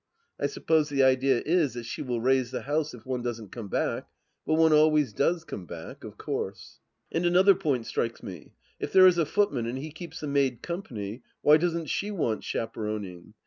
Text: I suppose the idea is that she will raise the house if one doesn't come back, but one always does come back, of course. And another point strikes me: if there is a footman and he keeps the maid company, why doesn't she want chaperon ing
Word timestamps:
I 0.39 0.47
suppose 0.47 0.89
the 0.89 1.03
idea 1.03 1.43
is 1.45 1.75
that 1.75 1.85
she 1.85 2.01
will 2.01 2.19
raise 2.21 2.49
the 2.49 2.63
house 2.63 2.95
if 2.95 3.05
one 3.05 3.21
doesn't 3.21 3.51
come 3.51 3.67
back, 3.67 4.07
but 4.47 4.55
one 4.55 4.73
always 4.73 5.13
does 5.13 5.43
come 5.43 5.67
back, 5.67 6.03
of 6.03 6.17
course. 6.17 6.79
And 7.11 7.23
another 7.23 7.53
point 7.53 7.85
strikes 7.85 8.23
me: 8.23 8.53
if 8.79 8.91
there 8.91 9.05
is 9.05 9.19
a 9.19 9.27
footman 9.27 9.67
and 9.67 9.77
he 9.77 9.91
keeps 9.91 10.21
the 10.21 10.27
maid 10.27 10.63
company, 10.63 11.21
why 11.41 11.57
doesn't 11.57 11.85
she 11.87 12.09
want 12.09 12.43
chaperon 12.43 13.05
ing 13.05 13.33